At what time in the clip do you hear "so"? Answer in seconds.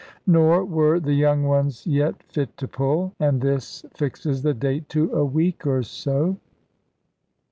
5.83-6.37